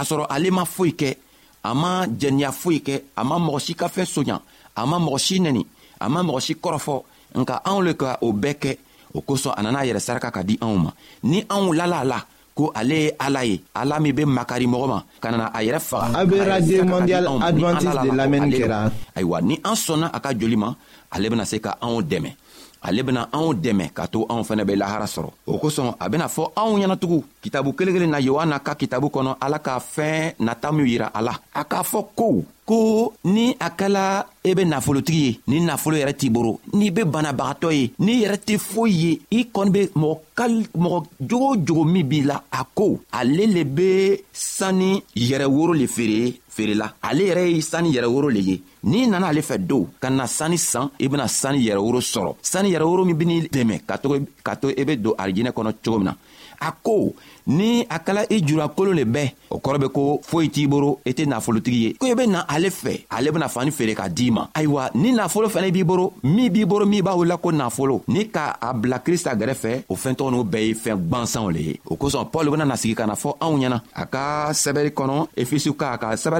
k'a 0.00 0.04
sɔrɔ 0.08 0.24
ale 0.34 0.50
ma 0.50 0.64
foyi 0.64 0.92
kɛ 0.96 1.16
a 1.68 1.74
ma 1.74 2.06
jɛniya 2.08 2.50
foyi 2.52 2.78
kɛ 2.86 2.94
a 3.16 3.22
ma 3.24 3.36
mɔgɔ 3.36 3.60
si 3.60 3.74
ka 3.74 3.88
fɛn 3.88 4.06
soɲa 4.08 4.40
a 4.76 4.86
ma 4.86 4.96
mɔgɔ 4.98 5.18
si 5.18 5.36
nɛni 5.40 5.62
a 6.00 6.08
ma 6.08 6.20
mɔgɔ 6.22 6.40
si 6.40 6.54
kɔrɔfɔ 6.54 6.96
nka 7.36 7.60
anw 7.64 7.80
le 7.84 7.92
ka 7.94 8.16
o 8.22 8.32
bɛɛ 8.32 8.54
kɛ 8.58 8.76
o 9.14 9.20
kosɔn 9.20 9.54
a 9.58 9.62
nana 9.62 9.80
a 9.80 9.84
yɛrɛ 9.86 10.00
saraka 10.00 10.30
ka 10.32 10.42
di 10.42 10.56
anw 10.60 10.76
ma 10.76 10.90
ni 11.24 11.42
anw 11.48 11.72
lala 11.74 11.98
a 12.00 12.04
la 12.04 12.22
ko 12.54 12.72
ale 12.74 12.92
ye 12.94 13.12
ala 13.20 13.44
ye 13.44 13.60
ala 13.74 14.00
min 14.00 14.12
be 14.14 14.24
makari 14.24 14.66
mɔgɔ 14.66 14.88
ma 14.88 15.02
ka 15.20 15.30
nana 15.30 15.46
a 15.52 15.60
yɛrɛ 15.62 15.80
faga 15.80 16.24
ni 19.42 19.58
an 19.64 19.74
sɔnna 19.74 20.10
a 20.14 20.20
ka 20.20 20.32
joli 20.32 20.56
ma 20.56 20.74
ale 21.12 21.28
bena 21.28 21.44
se 21.44 21.58
ka 21.60 21.76
anw 21.82 22.02
dɛmɛ 22.02 22.30
ale 22.82 23.02
bena 23.04 23.28
anw 23.32 23.52
dɛmɛ 23.54 23.86
k'a 23.94 24.06
to 24.08 24.26
anw 24.28 24.42
fɛnɛ 24.42 24.64
be 24.66 24.74
lahara 24.74 25.06
sɔrɔ 25.06 25.30
o 25.46 25.58
kosɔn 25.58 25.94
a 26.00 26.08
bena 26.08 26.26
fɔ 26.28 26.42
anw 26.56 26.76
ɲɛnatugun 26.78 27.22
kitabu 27.42 27.74
kelen 27.76 27.94
kelen 27.94 28.10
na 28.10 28.18
yohana 28.20 28.58
ka 28.64 28.74
kitabu 28.74 29.08
kɔnɔ 29.10 29.36
ala 29.40 29.58
ka 29.58 29.78
fɛɛn 29.78 30.34
nata 30.40 30.72
minw 30.72 30.86
yira 30.86 31.10
a 31.14 31.20
la 31.22 31.32
a 31.54 31.64
k'a 31.64 31.82
fɔ 31.84 32.04
kow 32.16 32.44
ko 32.66 33.12
ni 33.24 33.56
a 33.60 33.70
kɛla 33.70 34.24
e 34.44 34.54
be 34.54 34.64
nafolotigi 34.64 35.22
ye 35.26 35.40
ni 35.48 35.60
nafolo 35.60 35.96
yɛrɛ 35.96 36.14
t'i 36.16 36.30
boro 36.30 36.60
n'i 36.72 36.90
be 36.90 37.02
banabagatɔ 37.04 37.72
ye 37.72 37.90
n'i 37.98 38.22
yɛrɛ 38.24 38.36
tɛ 38.46 38.58
foyi 38.58 38.90
ye 38.92 39.20
i 39.30 39.44
kɔni 39.52 39.70
be 39.72 39.86
mɔgɔ 39.96 40.18
kal 40.34 40.50
mɔgɔ 40.76 41.04
jogo 41.20 41.50
o 41.52 41.56
jogo 41.66 41.84
min 41.84 42.04
b'i 42.08 42.22
la 42.24 42.40
a 42.52 42.64
ko 42.74 43.00
ale 43.12 43.46
le 43.46 43.64
be 43.64 44.16
sanni 44.32 45.02
yɛrɛ 45.14 45.44
woro 45.46 45.74
le 45.76 45.86
feere 45.86 46.39
feerela 46.50 46.86
ale 47.08 47.22
yɛrɛ 47.28 47.42
ye 47.50 47.60
sani 47.62 47.90
yɛrɛworo 47.94 48.28
le 48.28 48.40
ye 48.40 48.60
n'i 48.84 49.06
nana 49.06 49.28
ale 49.28 49.40
fɛ 49.42 49.58
don 49.58 49.86
ka 50.00 50.10
na 50.10 50.26
sani 50.26 50.58
san 50.58 50.90
i 50.98 51.08
bena 51.08 51.26
sani 51.28 51.58
yɛrɛworo 51.66 52.00
sɔrɔ 52.12 52.30
sani 52.42 52.72
yɛrɛworo 52.74 53.02
min 53.06 53.16
beni 53.20 53.40
dɛmɛ 53.48 53.80
ka 54.44 54.54
to 54.60 54.68
i 54.80 54.84
be 54.84 54.96
don 54.96 55.14
arijinɛ 55.18 55.50
kɔnɔ 55.52 55.72
cogo 55.82 55.96
min 56.02 56.04
na 56.04 56.12
a 56.68 56.72
ko 56.82 57.14
ni 57.46 57.80
a 57.88 57.98
kɛla 58.00 58.26
i 58.30 58.42
jurakolon 58.46 58.94
le 58.94 59.04
bɛɛ 59.04 59.32
o 59.50 59.58
kɔrɔ 59.60 59.78
be 59.80 59.88
ko 59.88 60.18
foyi 60.22 60.50
t'i 60.50 60.66
boro 60.68 60.98
i 61.06 61.12
tɛ 61.12 61.24
nafolotigi 61.26 61.78
ye 61.84 61.94
ko 61.94 62.06
i 62.06 62.14
be 62.14 62.26
na 62.26 62.44
ale 62.48 62.68
fɛ 62.70 63.04
ale 63.10 63.30
bena 63.32 63.48
fani 63.48 63.70
feere 63.70 63.94
k'a 63.94 64.08
d'i 64.10 64.30
ma 64.30 64.46
ayiwa 64.54 64.90
ni 64.94 65.12
nafolo 65.12 65.48
fɛnɛ 65.48 65.70
b'i 65.72 65.84
boro 65.84 66.12
min 66.24 66.50
b'i 66.52 66.64
boro 66.66 66.84
min 66.84 67.02
b'a 67.02 67.16
wela 67.16 67.38
ko 67.40 67.50
nafolo 67.52 68.02
ni 68.08 68.24
ka 68.28 68.58
a 68.60 68.74
bila 68.74 68.98
krista 68.98 69.34
gɛrɛfɛ 69.34 69.84
o 69.88 69.94
fɛntɔgɔ 69.96 70.30
n'u 70.34 70.44
bɛɛ 70.52 70.66
ye 70.66 70.74
fɛɛn 70.74 70.98
gwansanw 71.08 71.50
le 71.52 71.60
ye 71.60 71.80
o 71.86 71.94
kosɔn 71.96 72.28
pɔl 72.32 72.50
bena 72.50 72.64
nasigi 72.74 72.94
ka 72.94 73.06
na 73.06 73.14
fɔ 73.14 73.36
anw 73.40 73.56
ɲɛna 73.60 73.80
a 73.94 74.04
ka 74.06 74.50
sɛbɛri 74.52 74.90
kɔnɔ 74.92 75.16
efesiw 75.42 75.72
ka 75.76 75.96
ka 75.96 76.12
sɛbɛri 76.14 76.39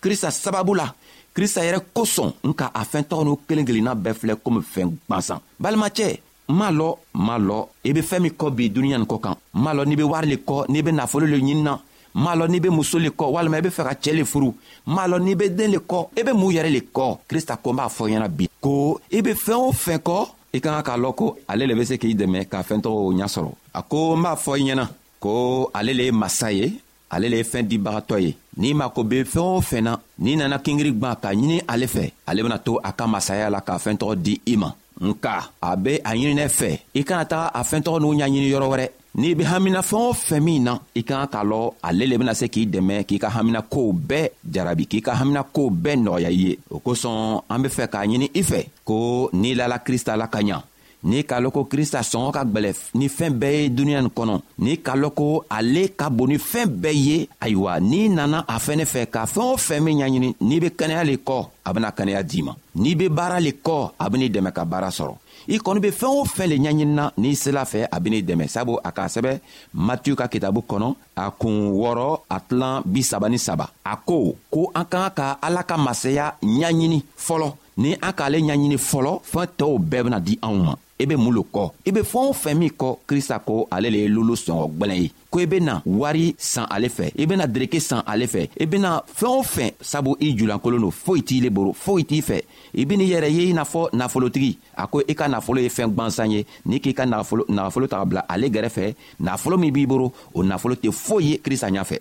krista 0.00 0.30
sababu 0.30 0.74
la 0.74 0.94
krista 1.34 1.60
yɛrɛ 1.62 1.80
kosɔn 1.94 2.32
nka 2.48 2.66
a 2.74 2.82
fɛn 2.90 3.02
tɔgɔ 3.08 3.24
n'u 3.24 3.36
kelen 3.46 3.64
kelenna 3.66 3.94
bɛɛ 3.94 4.14
filɛ 4.14 4.36
komi 4.42 4.60
fɛn 4.74 4.90
gwansan 5.08 5.38
balimacɛ 5.62 6.18
m'a 6.48 6.70
lɔ 6.70 6.96
m'a 7.14 7.38
lɔ 7.38 7.66
i 7.84 7.92
be 7.92 8.00
fɛɛn 8.00 8.20
min 8.22 8.32
kɔ 8.32 8.50
bi 8.54 8.68
duniɲa 8.70 8.98
nin 8.98 9.06
kɔ 9.06 9.20
kan 9.20 9.36
m'a 9.54 9.74
lɔ 9.74 9.86
n'i 9.86 9.96
be 9.96 10.02
wari 10.02 10.26
le 10.28 10.36
kɔ 10.36 10.64
n'i 10.68 10.82
be 10.82 10.90
nafolo 10.92 11.26
le 11.28 11.36
ɲinina 11.38 11.78
m'a 12.14 12.34
lɔ 12.36 12.48
n'i 12.48 12.60
be 12.60 12.68
muso 12.70 12.98
le 12.98 13.10
kɔ 13.10 13.24
walima 13.32 13.56
i 13.56 13.60
be 13.60 13.68
fɛ 13.68 13.82
ka 13.84 13.94
cɛɛ 13.94 14.14
le 14.16 14.24
furu 14.24 14.52
m'a 14.86 15.06
lɔ 15.08 15.20
n'i 15.20 15.34
be 15.36 15.48
den 15.50 15.70
le 15.72 15.78
kɔ 15.78 16.08
i 16.18 16.22
be 16.22 16.32
mun 16.32 16.52
yɛrɛ 16.54 16.70
le 16.72 16.80
kɔ 16.92 17.18
krista 17.28 17.56
ko 17.62 17.70
n 17.70 17.76
b'a 17.76 17.88
fɔ 17.88 18.04
ɲɛna 18.10 18.28
bi 18.28 18.48
ko 18.60 19.00
i 19.12 19.20
be 19.20 19.34
fɛɛn 19.34 19.54
o 19.58 19.72
fɛn 19.72 19.98
kɔ 19.98 20.28
i 20.54 20.60
ka 20.60 20.82
ka 20.82 20.82
k'a 20.92 20.98
lɔn 20.98 21.14
ko 21.14 21.36
ale 21.48 21.66
le 21.66 21.74
be 21.74 21.84
se 21.84 21.98
k'i 21.98 22.14
dɛmɛ 22.16 22.46
k'a 22.48 22.62
fɛɛn 22.64 22.80
tɔgɔ 22.80 23.14
ɲa 23.18 23.26
sɔrɔ 23.26 23.50
a 23.74 23.82
ko 23.82 24.14
n 24.16 24.22
b'a 24.22 24.36
fɔ 24.36 24.58
i 24.58 24.62
ɲɛna 24.62 24.88
ko 25.20 25.70
ale 25.74 25.92
le 25.94 26.02
ye 26.04 26.10
masa 26.12 26.50
ye 26.54 26.80
ale 27.10 27.28
le 27.28 27.36
ye 27.38 27.44
fɛn 27.44 27.62
dibagatɔ 27.66 28.18
ye 28.20 28.34
n'i 28.58 28.74
mako 28.74 29.04
be 29.04 29.24
fɛɛn 29.24 29.56
o 29.56 29.60
fɛn 29.60 29.80
na 29.82 29.98
n'i 30.18 30.36
nana 30.36 30.58
kingiri 30.58 30.92
gwan 30.92 31.16
ka 31.22 31.30
ɲini 31.32 31.60
ale 31.66 31.86
fɛ 31.86 32.10
ale 32.26 32.42
bena 32.42 32.58
to 32.58 32.78
a 32.84 32.92
ka 32.92 33.06
masaya 33.06 33.50
la 33.50 33.60
k'a 33.60 33.76
fɛɛntɔgɔ 33.78 34.14
di 34.22 34.40
i 34.46 34.56
ma 34.56 34.70
nka 35.00 35.46
a 35.62 35.76
be 35.76 35.94
a 36.04 36.10
ɲininɛ 36.14 36.48
fɛ 36.48 36.78
i 36.94 37.02
kana 37.04 37.24
taga 37.24 37.46
a 37.54 37.62
fɛɛntɔgɔ 37.62 38.00
n'u 38.00 38.12
ɲaɲini 38.18 38.48
yɔrɔ 38.50 38.68
wɛrɛ 38.72 38.88
n'i 39.14 39.34
be 39.34 39.42
hamina 39.44 39.80
fɛɛn 39.80 40.08
o 40.10 40.12
fɛn 40.12 40.40
min 40.42 40.62
na 40.64 40.78
i 40.94 41.02
ka 41.02 41.26
kan 41.26 41.26
k'a 41.26 41.44
lɔn 41.44 41.72
ale 41.82 42.06
le 42.06 42.18
bena 42.18 42.34
se 42.34 42.46
k'i 42.48 42.66
dɛmɛ 42.68 43.04
k'i 43.06 43.18
ka 43.18 43.28
haminakow 43.28 43.92
bɛɛ 43.92 44.28
jarabi 44.44 44.86
k'i 44.86 45.00
ka 45.02 45.12
haminakow 45.14 45.70
bɛɛ 45.70 45.96
nɔgɔya 46.04 46.28
i 46.30 46.34
ye 46.44 46.58
o 46.70 46.78
kosɔn 46.80 47.40
an 47.48 47.58
be 47.62 47.68
fɛ 47.68 47.88
k'a 47.88 48.04
ɲini 48.04 48.30
i 48.36 48.42
fɛ 48.42 48.66
ko 48.84 49.30
n'i 49.32 49.54
lala 49.56 49.78
krista 49.78 50.16
la 50.16 50.26
ka 50.28 50.38
ɲa 50.40 50.62
n'i 51.04 51.24
k'a 51.24 51.40
lɔn 51.40 51.52
ko 51.52 51.64
krista 51.64 52.00
sɔngɔ 52.02 52.30
ka 52.32 52.44
gwɛlɛ 52.44 52.70
ni 52.94 53.08
fɛɛn 53.08 53.34
bɛɛ 53.38 53.62
ye 53.62 53.68
duniɲa 53.70 54.00
nin 54.02 54.10
kɔnɔ 54.16 54.40
n'i 54.58 54.76
k'a 54.78 54.96
lɔn 54.96 55.10
ko 55.14 55.44
ale 55.48 55.88
ka 55.96 56.10
bon 56.10 56.26
ni 56.28 56.34
fɛɛn 56.38 56.66
bɛɛ 56.68 56.92
ye 57.06 57.28
ayiwa 57.40 57.80
n'i 57.80 58.08
nana 58.08 58.44
a 58.48 58.58
fɛnɛ 58.58 58.84
fɛ 58.84 59.06
ka 59.06 59.26
fɛɛn 59.26 59.52
o 59.52 59.56
fɛn 59.56 59.80
min 59.82 59.98
ɲaɲini 59.98 60.34
n'i 60.40 60.60
be 60.60 60.68
kɛnɛya 60.70 61.04
le 61.04 61.16
kɔ 61.18 61.46
a 61.64 61.72
bena 61.72 61.90
kɛnɛya 61.92 62.22
d'i 62.22 62.42
ma 62.42 62.54
n'i 62.74 62.94
be 62.96 63.08
baara 63.08 63.38
le 63.40 63.50
kɔ 63.52 63.90
a 63.98 64.10
ben'i 64.10 64.28
dɛmɛ 64.28 64.52
ka 64.52 64.64
baara 64.64 64.88
sɔrɔ 64.90 65.14
i 65.48 65.58
kɔni 65.58 65.80
be 65.80 65.90
fɛɛn 65.90 66.16
o 66.18 66.24
fɛn 66.24 66.48
le 66.48 66.56
ɲaɲinina 66.56 67.12
n'i 67.16 67.36
sela 67.36 67.64
fɛ 67.64 67.86
a 67.92 68.00
ben'i 68.00 68.22
dɛmɛ 68.22 68.48
sabu 68.48 68.76
a 68.84 68.90
k'a 68.90 69.06
sɛbɛ 69.06 69.38
matiyu 69.74 70.16
ka 70.16 70.26
kitabu 70.26 70.64
kɔnɔ 70.68 70.94
a 71.16 71.30
kuun 71.30 71.70
wɔrɔ 71.72 72.20
a 72.30 72.40
tilan 72.40 72.82
bisaba 72.84 73.28
ni 73.30 73.38
saba 73.38 73.70
a 73.84 73.94
ko 74.04 74.34
ko 74.50 74.72
an 74.74 74.84
ka 74.90 75.10
ka 75.10 75.38
ala 75.42 75.62
ka 75.62 75.76
masaya 75.76 76.32
ɲaɲini 76.42 77.02
fɔlɔ 77.16 77.52
ni 77.76 77.94
an 78.02 78.12
k'ale 78.12 78.38
ɲaɲini 78.42 78.76
fɔlɔ 78.76 79.20
fɛɛn 79.22 79.48
tɔɔw 79.56 79.78
bɛɛ 79.78 80.02
bena 80.04 80.18
di 80.20 80.36
anw 80.42 80.56
ma 80.64 80.74
i 81.00 81.06
be 81.06 81.16
mun 81.16 81.34
lo 81.34 81.44
kɔ 81.52 81.70
i 81.86 81.92
be 81.92 82.00
fɛɛn 82.00 82.28
o 82.28 82.32
fɛn 82.32 82.54
min 82.58 82.70
kɔ 82.70 82.96
krista 83.06 83.38
ko 83.38 83.66
ale 83.70 83.90
le 83.90 83.98
ye 84.02 84.08
lolo 84.08 84.34
sɔngɔ 84.34 84.64
gwɛlɛn 84.78 85.02
ye 85.02 85.10
ko 85.30 85.38
i 85.40 85.46
bena 85.46 85.82
wari 85.86 86.34
san 86.38 86.66
ale 86.70 86.88
fɛ 86.88 87.10
i 87.16 87.26
bena 87.26 87.46
dereke 87.46 87.80
san 87.80 88.02
ale 88.06 88.26
fɛ 88.26 88.48
i 88.60 88.66
bena 88.66 89.00
fɛɛn 89.06 89.28
o 89.38 89.42
fɛn 89.42 89.70
sabu 89.80 90.16
i 90.20 90.32
julankolon 90.36 90.80
do 90.80 90.90
foyi 90.90 91.22
t'i 91.22 91.40
le 91.42 91.50
boro 91.50 91.72
foyi 91.72 92.04
t'i 92.04 92.20
fɛ 92.20 92.40
i 92.74 92.84
ben'i 92.84 93.06
yɛrɛ 93.12 93.30
ye 93.30 93.46
i 93.50 93.52
n'a 93.52 93.62
fɔ 93.64 93.88
nafolotigi 93.92 94.56
a 94.76 94.86
ko 94.88 95.02
i 95.08 95.14
ka 95.14 95.28
nafolo 95.28 95.60
ye 95.62 95.68
fɛɛn 95.68 95.94
gwansan 95.94 96.32
ye 96.34 96.44
n'i 96.66 96.80
k'i 96.80 96.94
ka 96.94 97.06
nagafolo 97.06 97.86
taga 97.86 98.04
bila 98.04 98.24
ale 98.28 98.48
gɛrɛfɛ 98.50 98.92
nafolo 99.22 99.56
min 99.60 99.70
b'i 99.72 99.86
boro 99.86 100.12
o 100.34 100.42
nafolo 100.42 100.74
tɛ 100.74 100.90
foyi 100.90 101.26
ye 101.30 101.38
krista 101.38 101.70
ɲafɛ 101.70 102.00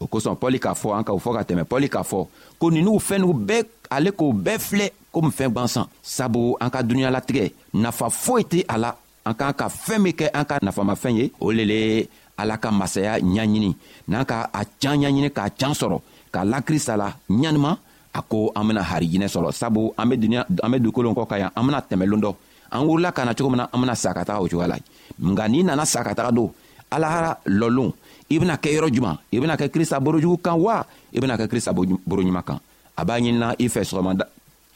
o 0.00 0.06
kosɔn 0.06 0.36
pɔli 0.40 0.58
k'a 0.58 0.72
fɔ 0.74 0.96
an 0.98 1.04
ka 1.04 1.12
o 1.12 1.18
fɔ 1.18 1.36
ka 1.36 1.42
tɛmɛ 1.44 1.64
pɔli 1.68 1.88
k'a 1.88 2.02
fɔ 2.02 2.26
ko 2.58 2.70
ninuu 2.70 2.98
fɛn 2.98 3.20
n'u 3.22 3.32
bɛɛ 3.46 3.64
ale 3.96 4.10
k'o 4.10 4.32
bɛɛ 4.32 4.58
filɛ 4.58 4.86
komi 5.12 5.30
fɛn 5.30 5.48
gwansan 5.52 5.84
sabu 6.02 6.56
an 6.60 6.70
ka 6.72 6.80
dunuɲalatigɛ 6.82 7.44
nafa 7.74 8.08
foyi 8.10 8.44
tɛ 8.44 8.64
a 8.68 8.78
la 8.78 8.90
an 9.24 9.34
k'an 9.34 9.52
ka 9.52 9.68
fɛɛn 9.68 9.98
min 10.00 10.12
kɛ 10.16 10.26
an 10.32 10.44
ka 10.44 10.56
nafamafɛn 10.64 11.16
ye 11.20 11.30
o 11.40 11.52
le 11.52 11.64
le 11.64 12.08
ala 12.38 12.56
ka 12.56 12.70
masaya 12.72 13.18
ɲaɲini 13.20 13.74
n'an 14.08 14.24
ka 14.24 14.48
a 14.52 14.64
can 14.80 14.96
ɲaɲini 14.98 15.30
k'a 15.30 15.50
can 15.58 15.72
sɔrɔ 15.72 16.00
k'a 16.32 16.44
lakrista 16.44 16.96
la 16.96 17.12
ɲanima 17.30 17.76
a 18.14 18.22
ko 18.22 18.52
an 18.56 18.64
bena 18.68 18.82
harijinɛ 18.82 19.28
sɔrɔ 19.28 19.52
sabu 19.52 19.92
an 19.98 20.06
be 20.08 20.16
duniɲa 20.16 20.46
an 20.62 20.70
be 20.72 20.78
dugukolon 20.78 21.14
kɔ 21.14 21.28
ka 21.28 21.36
yan 21.38 21.50
an 21.54 21.62
bena 21.66 21.80
tɛmɛlon 21.82 22.20
dɔ 22.24 22.34
an 22.72 22.86
wurila 22.88 23.12
ka 23.12 23.24
na 23.24 23.34
cogo 23.34 23.50
min 23.50 23.58
na 23.58 23.68
an 23.72 23.78
bena 23.80 23.94
sa 23.94 24.12
ka 24.14 24.24
taga 24.24 24.40
o 24.40 24.48
cogoya 24.48 24.68
la 24.68 24.76
nga 25.20 25.48
n'i 25.48 25.62
nana 25.62 25.84
sa 25.84 26.02
ka 26.02 26.14
taga 26.14 26.32
don 26.34 26.50
alahara 26.90 27.36
lɔlon 27.46 27.92
i 28.30 28.38
bena 28.38 28.56
kɛ 28.56 28.72
yɔrɔ 28.78 28.90
juman 28.94 29.18
i 29.32 29.38
bena 29.38 29.56
kɛ 29.56 29.68
krista 29.68 30.00
borojugu 30.00 30.38
kan 30.42 30.54
wa 30.58 30.82
i 31.14 31.20
bena 31.20 31.36
kɛ 31.36 31.46
krista 31.48 31.72
boroɲuman 31.74 32.42
kan 32.44 32.58
a 32.96 33.04
b'a 33.04 33.14
ɲinina 33.18 33.54
i 33.58 33.68
fɛ 33.68 33.80
sɔgɔmada 33.82 34.26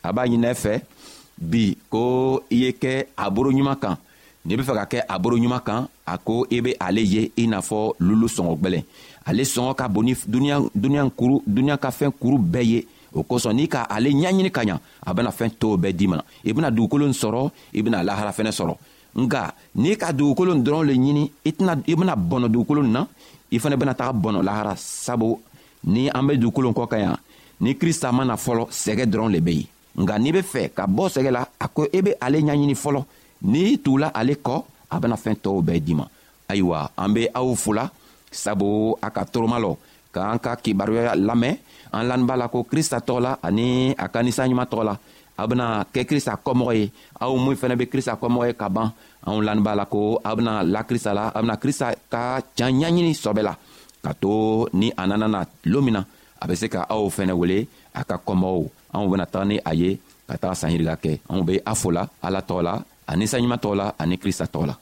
a 0.03 0.13
b'a 0.13 0.23
ɲinina 0.27 0.51
i 0.51 0.55
fɛ 0.55 0.81
bi 1.39 1.77
ko 1.89 2.41
i 2.51 2.57
ye 2.63 2.71
kɛ 2.73 3.07
a 3.17 3.31
boro 3.31 3.51
ɲuman 3.53 3.77
kan 3.77 3.97
n'i 4.45 4.57
bɛ 4.57 4.63
fɛ 4.65 4.75
ka 4.77 4.85
kɛ 4.87 5.03
a 5.09 5.19
boro 5.19 5.37
ɲuman 5.39 5.63
kan 5.63 5.89
a 6.07 6.19
ko 6.19 6.47
i 6.51 6.61
bɛ 6.61 6.77
ale 6.81 6.99
ye 7.01 7.33
i 7.37 7.47
n'a 7.47 7.61
fɔ 7.61 7.93
lulu 8.01 8.27
sɔngɔ 8.29 8.57
gbɛlɛn 8.61 8.85
ale 9.27 9.43
sɔngɔ 9.43 9.75
ka 9.75 9.89
bon 9.89 10.03
ni 10.05 10.15
dunuya 10.27 10.61
dunuya 10.75 11.11
kuru 11.11 11.41
dunuya 11.47 11.77
ka 11.77 11.91
fɛn 11.91 12.13
kuru 12.13 12.39
bɛɛ 12.39 12.65
ye 12.65 12.87
o 13.15 13.23
kosɔn 13.23 13.53
n'i 13.55 13.69
ka 13.69 13.83
ale 13.91 14.09
ɲɛɲini 14.09 14.51
ka 14.51 14.63
ɲa 14.65 14.81
a 15.05 15.13
bɛna 15.15 15.31
fɛn 15.31 15.51
tɔw 15.61 15.77
bɛɛ 15.77 15.93
d'i 15.93 16.07
ma 16.07 16.21
i 16.45 16.53
bɛna 16.53 16.71
dugukolo 16.73 17.05
in 17.07 17.13
sɔrɔ 17.13 17.51
i 17.75 17.83
bɛna 17.83 18.01
lahara 18.05 18.31
fɛnɛ 18.33 18.53
sɔrɔ 18.53 18.75
nga 19.17 19.53
n'i 19.75 19.97
ka 19.97 20.13
dugukolo 20.13 20.55
in 20.55 20.63
dɔrɔn 20.65 20.87
le 20.87 20.95
ɲini 20.95 21.31
i 21.45 21.51
tɛna 21.53 21.83
i 21.87 21.95
bɛna 21.95 22.15
bɔnɔ 22.17 22.49
dugukolo 22.49 22.83
in 22.85 22.93
na 22.93 23.05
i 23.53 23.59
fana 23.59 23.77
bɛna 23.77 23.93
taga 23.95 24.13
bɔnɔ 24.13 24.41
lahara 24.43 24.75
sabu 24.77 25.37
ni 25.85 26.09
an 26.09 26.23
bɛ 26.25 26.39
dugukolo 26.41 26.69
in 26.69 26.75
kɔ 26.75 26.89
ka 26.89 26.97
yan 26.99 27.17
ni 27.61 27.75
krista 27.77 28.13
mana 28.13 28.35
fɔlɔ 28.37 28.65
sɛgɛ 28.71 29.05
dɔrɔn 29.11 29.33
le 29.33 29.41
be 29.41 29.53
yen 29.55 29.69
nka 30.03 30.15
n'i 30.23 30.31
be 30.37 30.43
fɛ 30.43 30.63
ka 30.77 30.83
bɔ 30.87 31.05
sɛgɛ 31.15 31.31
la 31.33 31.43
a 31.59 31.67
ko 31.69 31.85
i 31.85 31.89
e 31.93 32.01
be 32.03 32.13
ale 32.21 32.39
ɲaɲini 32.41 32.75
fɔlɔ 32.77 33.03
n'i 33.53 33.79
tugula 33.79 34.09
ale 34.15 34.35
kɔ 34.47 34.65
a 34.91 35.01
bena 35.01 35.17
fɛɛn 35.17 35.37
tɔɔw 35.43 35.61
bɛɛ 35.65 35.81
di 35.81 35.95
ma 35.95 36.05
ayiwa 36.49 36.91
an 36.97 37.13
be 37.15 37.29
aw 37.35 37.55
fola 37.55 37.91
sabu 38.31 38.97
a 39.03 39.09
ka 39.11 39.25
toroma 39.25 39.59
lɔ 39.59 39.77
k'an 40.13 40.39
ka 40.39 40.57
kibaruya 40.57 41.15
lamɛn 41.17 41.57
an 41.93 42.05
laninba 42.09 42.37
la 42.37 42.49
ko 42.49 42.63
krista 42.63 43.01
tɔgɔ 43.01 43.21
la 43.21 43.37
ani 43.43 43.93
a 43.97 44.07
ka 44.09 44.21
ninsanɲuman 44.23 44.67
tɔgɔ 44.69 44.85
la 44.85 44.95
aw 45.41 45.47
bena 45.47 45.87
kɛ 45.93 46.05
krista 46.07 46.37
kɔmɔgɔ 46.45 46.73
ye 46.77 46.91
aw 47.21 47.33
min 47.37 47.57
fɛnɛ 47.57 47.75
be 47.79 47.87
krista 47.89 48.19
kɔmɔgɔ 48.21 48.47
ye 48.49 48.53
ka 48.55 48.69
ban 48.69 48.93
anw 49.27 49.41
laninba 49.41 49.75
la 49.77 49.85
ko 49.87 50.21
aw 50.25 50.35
bena 50.37 50.63
la 50.63 50.83
krista 50.85 51.15
la 51.15 51.33
aw 51.35 51.41
bena 51.41 51.57
krista 51.57 51.95
ka 52.11 52.41
can 52.55 52.73
ɲaɲini 52.79 53.15
sɔbɛ 53.15 53.43
la 53.43 53.57
ka 54.05 54.13
to 54.21 54.69
ni 54.75 54.93
a 54.97 55.07
nana 55.07 55.27
na 55.27 55.41
loon 55.65 55.85
min 55.85 55.95
na 55.95 56.05
a 56.41 56.45
bɛ 56.47 56.55
se 56.57 56.67
ka 56.69 56.81
aw 56.89 57.05
fɛnɛ 57.09 57.33
wele 57.37 57.59
a 57.97 58.01
ka 58.05 58.17
kɔnbaw 58.27 58.61
anw 58.95 59.07
bena 59.11 59.27
taga 59.27 59.45
ni 59.49 59.57
a 59.65 59.73
ye 59.75 59.91
ka 60.29 60.37
taga 60.39 60.55
sanɲirika 60.61 60.95
kɛ 61.05 61.13
anw 61.33 61.43
be 61.49 61.61
a 61.65 61.75
fola 61.75 62.03
ala 62.23 62.41
tɔgɔ 62.49 62.63
la 62.67 62.75
ani 63.11 63.25
sanɲuman 63.27 63.61
tɔgɔ 63.63 63.75
la 63.81 63.87
ani 63.99 64.17
krista 64.21 64.45
tɔgɔ 64.45 64.67
la 64.67 64.75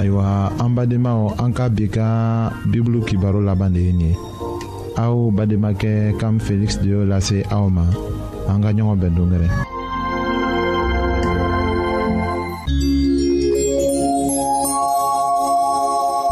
ayiwa 0.00 0.52
an 0.62 0.70
badenmaw 0.76 1.20
an 1.42 1.50
ka 1.54 1.66
bi 1.68 1.86
ka 1.90 2.06
bibulu 2.70 3.00
kibaro 3.06 3.40
laban 3.42 3.74
de 3.74 3.80
ye 3.86 3.92
nin 3.92 4.02
ye 4.10 4.16
aw 5.02 5.30
bademakɛ 5.36 6.14
kam 6.20 6.38
feliksi 6.38 6.78
de 6.82 6.88
y'o 6.94 7.02
lase 7.04 7.38
aw 7.50 7.66
ma 7.68 7.82
an 8.50 8.62
ka 8.62 8.70
ɲɔgɔn 8.76 8.98
bɛn 9.02 9.14
dongɛrɛ 9.18 9.48